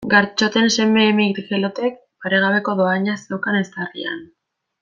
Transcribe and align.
Gartxoten 0.11 0.69
seme 0.75 1.03
Mikelotek 1.19 2.01
paregabeko 2.25 2.77
dohaina 2.83 3.19
zeukan 3.29 3.63
eztarrian. 3.63 4.29